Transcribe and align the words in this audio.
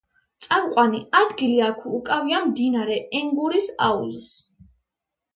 წამყვანი 0.43 1.01
ადგილი 1.17 1.59
აქ 1.65 1.83
უკავია 1.97 2.39
მდინარე 2.45 2.97
ენგურის 3.19 3.69
აუზს. 3.89 4.31